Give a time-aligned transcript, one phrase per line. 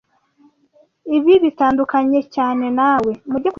[1.17, 3.11] Ibi bitandukanye cyane nawe.